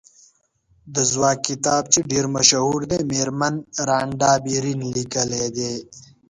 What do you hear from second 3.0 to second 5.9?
مېرمن رانډا بېرن لیکلی دی.